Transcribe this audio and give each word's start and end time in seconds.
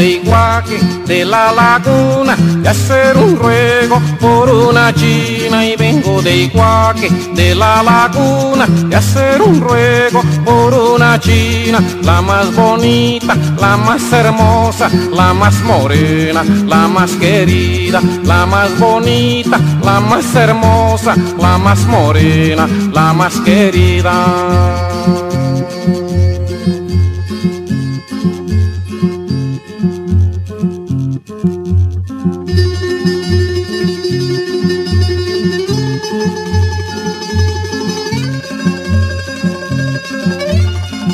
de 0.00 0.12
Iguaque, 0.12 0.78
de 1.06 1.26
la 1.26 1.52
laguna, 1.52 2.34
de 2.34 2.68
hacer 2.70 3.18
un 3.18 3.36
ruego 3.36 4.00
por 4.18 4.48
una 4.48 4.94
china. 4.94 5.66
Y 5.66 5.76
vengo 5.76 6.22
de 6.22 6.36
Iguaque, 6.44 7.10
de 7.34 7.54
la 7.54 7.82
laguna, 7.82 8.66
de 8.66 8.96
hacer 8.96 9.42
un 9.42 9.60
ruego 9.60 10.22
por 10.42 10.72
una 10.72 11.20
china. 11.20 11.80
La 12.02 12.22
más 12.22 12.54
bonita, 12.54 13.36
la 13.60 13.76
más 13.76 14.10
hermosa, 14.10 14.88
la 15.12 15.34
más 15.34 15.60
morena, 15.64 16.44
la 16.44 16.88
más 16.88 17.10
querida, 17.16 18.00
la 18.24 18.46
más 18.46 18.78
bonita, 18.78 19.60
la 19.84 20.00
más 20.00 20.34
hermosa, 20.34 21.14
la 21.38 21.58
más 21.58 21.80
morena, 21.86 22.66
la 22.90 23.12
más 23.12 23.34
querida. 23.40 25.29